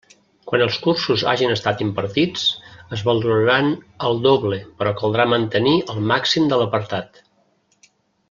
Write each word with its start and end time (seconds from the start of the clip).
Quan 0.51 0.61
els 0.65 0.77
cursos 0.85 1.23
hagen 1.33 1.51
estat 1.55 1.83
impartits, 1.85 2.45
es 2.97 3.03
valoraran 3.09 3.69
el 4.09 4.17
doble, 4.25 4.59
però 4.81 4.95
caldrà 5.03 5.29
mantenir 5.35 5.75
el 5.95 6.01
màxim 6.15 6.49
de 6.55 6.61
l'apartat. 6.63 7.21